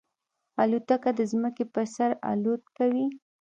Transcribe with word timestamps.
الوتکه 0.61 1.11
د 1.17 1.21
ځمکې 1.31 1.65
پر 1.73 1.85
سر 1.95 2.11
الوت 2.31 2.63
کوي. 2.77 3.05